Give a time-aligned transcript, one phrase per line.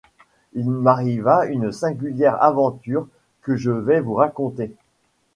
[0.53, 3.07] Il m'arriva une singulière aventure
[3.43, 4.71] que je vais vous raconter.